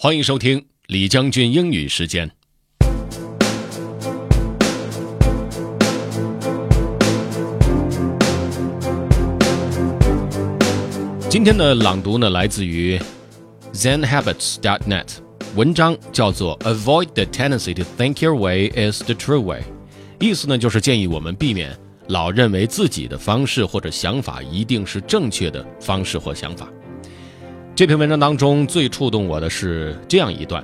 [0.00, 2.30] 欢迎收听李将军英语时间。
[11.28, 12.96] 今天的朗读呢，来自于
[13.72, 15.08] ZenHabits.net，
[15.56, 19.64] 文章叫做 "Avoid the tendency to think your way is the true way"，
[20.20, 21.76] 意思呢就是建议我们避免
[22.06, 26.68] 老认为自己的方式或者想法一定是正确的方式或想法。
[27.77, 30.63] 这篇文章当中最触动我的是这样一段：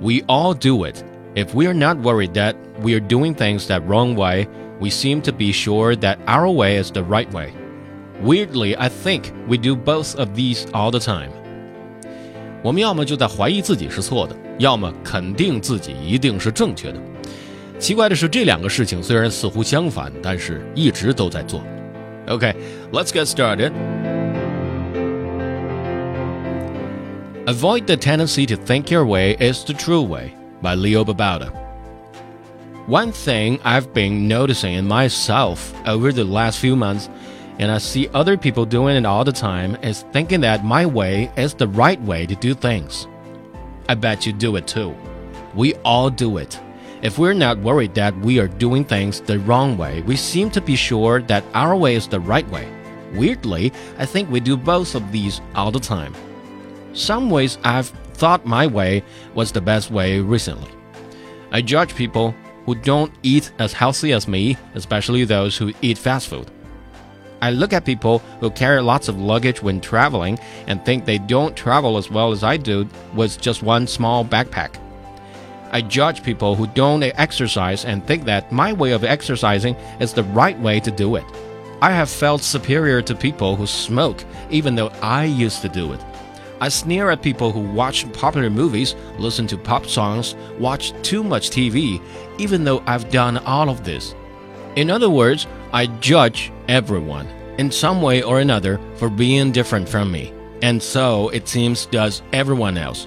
[0.00, 1.02] We all do it.
[1.34, 4.46] If we are not worried that we are doing things that wrong way,
[4.80, 7.50] we seem to be sure that our way is the right way.
[8.22, 11.30] Weirdly, I think we do both of these all the time.
[12.62, 16.98] 我们要么就在怀疑自己是错的，要么肯定自己一定是正确的。
[17.78, 21.62] 奇怪的是，这两个事情虽然似乎相反，但是一直都在做。
[22.26, 22.54] Okay,
[22.92, 23.72] let's get started.
[27.51, 31.51] Avoid the tendency to think your way is the true way by Leo Babauta.
[32.87, 37.09] One thing I've been noticing in myself over the last few months
[37.59, 41.29] and I see other people doing it all the time, is thinking that my way
[41.35, 43.05] is the right way to do things.
[43.89, 44.95] I bet you do it too.
[45.53, 46.57] We all do it.
[47.01, 50.61] If we're not worried that we are doing things the wrong way, we seem to
[50.61, 52.65] be sure that our way is the right way.
[53.13, 56.15] Weirdly, I think we do both of these all the time.
[56.93, 59.03] Some ways I've thought my way
[59.33, 60.69] was the best way recently.
[61.51, 66.27] I judge people who don't eat as healthy as me, especially those who eat fast
[66.27, 66.49] food.
[67.41, 71.55] I look at people who carry lots of luggage when traveling and think they don't
[71.55, 74.75] travel as well as I do with just one small backpack.
[75.71, 80.23] I judge people who don't exercise and think that my way of exercising is the
[80.23, 81.23] right way to do it.
[81.81, 86.01] I have felt superior to people who smoke, even though I used to do it.
[86.61, 91.49] I sneer at people who watch popular movies, listen to pop songs, watch too much
[91.49, 91.99] TV,
[92.37, 94.13] even though I've done all of this.
[94.75, 97.27] In other words, I judge everyone
[97.57, 100.31] in some way or another for being different from me.
[100.61, 103.05] And so, it seems, does everyone else.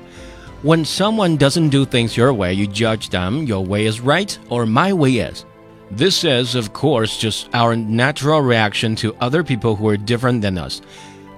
[0.62, 4.66] When someone doesn't do things your way, you judge them, your way is right or
[4.66, 5.44] my way is.
[5.92, 10.58] This is, of course, just our natural reaction to other people who are different than
[10.58, 10.80] us.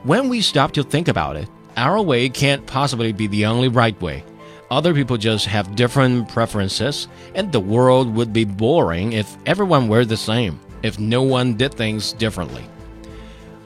[0.04, 4.00] When we stop to think about it, our way can't possibly be the only right
[4.00, 4.24] way.
[4.70, 10.04] Other people just have different preferences, and the world would be boring if everyone were
[10.04, 12.64] the same, if no one did things differently.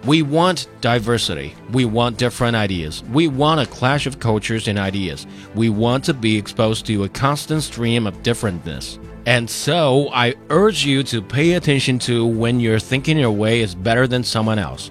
[0.04, 1.54] We want diversity.
[1.72, 3.04] We want different ideas.
[3.12, 5.26] We want a clash of cultures and ideas.
[5.54, 8.98] We want to be exposed to a constant stream of differentness.
[9.26, 13.74] And so, I urge you to pay attention to when you're thinking your way is
[13.74, 14.90] better than someone else.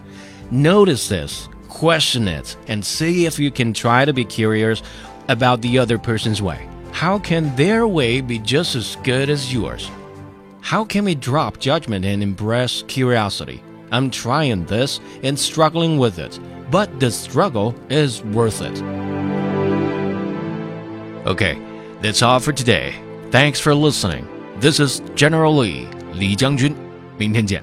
[0.51, 4.83] Notice this, question it, and see if you can try to be curious
[5.29, 6.69] about the other person's way.
[6.93, 9.91] How can their way be just as good as yours?
[10.61, 13.62] How can we drop judgment and embrace curiosity?
[13.91, 16.39] I'm trying this and struggling with it,
[16.71, 18.83] but the struggle is worth it.
[21.27, 21.59] Okay,
[22.01, 22.95] that's all for today.
[23.31, 24.27] Thanks for listening.
[24.59, 26.75] This is General Lee, 李将军。
[27.19, 27.62] 明天见。